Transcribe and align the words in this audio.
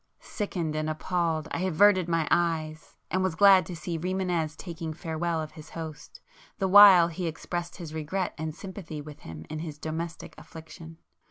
Sickened 0.19 0.75
and 0.75 0.89
appalled 0.89 1.47
I 1.51 1.59
averted 1.61 2.09
my 2.09 2.27
eyes, 2.31 2.95
and 3.11 3.21
was 3.21 3.35
glad 3.35 3.67
to 3.67 3.75
see 3.75 3.99
Rimânez 3.99 4.57
taking 4.57 4.95
farewell 4.95 5.39
of 5.39 5.51
his 5.51 5.69
host, 5.69 6.21
the 6.57 6.67
while 6.67 7.07
he 7.09 7.27
expressed 7.27 7.75
his 7.75 7.93
regret 7.93 8.33
and 8.35 8.55
sympathy 8.55 8.99
with 8.99 9.19
him 9.19 9.45
in 9.51 9.59
his 9.59 9.77
domestic 9.77 10.33
affliction. 10.39 10.97